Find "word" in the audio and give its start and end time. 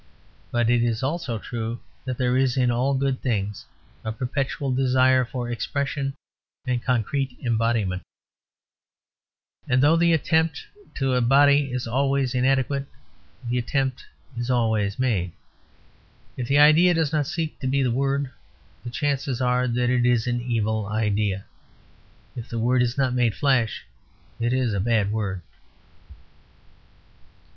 17.91-18.31, 22.57-22.81, 25.11-25.41